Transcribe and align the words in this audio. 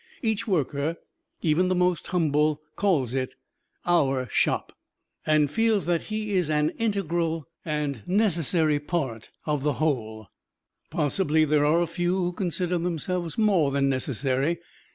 Each 0.23 0.47
worker, 0.47 0.97
even 1.43 1.67
the 1.67 1.75
most 1.75 2.07
humble, 2.07 2.59
calls 2.75 3.13
it 3.13 3.35
"Our 3.85 4.27
Shop," 4.29 4.73
and 5.27 5.51
feels 5.51 5.85
that 5.85 6.01
he 6.09 6.31
is 6.31 6.49
an 6.49 6.71
integral 6.71 7.45
and 7.63 8.01
necessary 8.07 8.79
part 8.79 9.29
of 9.45 9.61
the 9.61 9.73
Whole. 9.73 10.25
Possibly 10.89 11.45
there 11.45 11.67
are 11.67 11.81
a 11.83 11.85
few 11.85 12.15
who 12.17 12.33
consider 12.33 12.79
themselves 12.79 13.37
more 13.37 13.69
than 13.69 13.89
necessary. 13.89 14.57